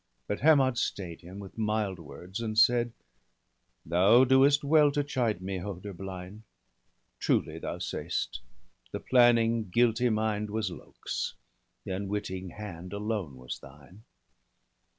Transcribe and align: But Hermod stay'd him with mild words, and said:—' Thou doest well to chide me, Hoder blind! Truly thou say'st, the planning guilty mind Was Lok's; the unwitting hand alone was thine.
But 0.27 0.39
Hermod 0.39 0.79
stay'd 0.79 1.21
him 1.21 1.37
with 1.37 1.59
mild 1.59 1.99
words, 1.99 2.39
and 2.39 2.57
said:—' 2.57 2.91
Thou 3.85 4.23
doest 4.23 4.63
well 4.63 4.89
to 4.93 5.03
chide 5.03 5.43
me, 5.43 5.59
Hoder 5.59 5.93
blind! 5.93 6.41
Truly 7.19 7.59
thou 7.59 7.77
say'st, 7.77 8.41
the 8.91 8.99
planning 8.99 9.69
guilty 9.69 10.09
mind 10.09 10.49
Was 10.49 10.71
Lok's; 10.71 11.35
the 11.83 11.91
unwitting 11.91 12.49
hand 12.49 12.93
alone 12.93 13.37
was 13.37 13.59
thine. 13.59 14.01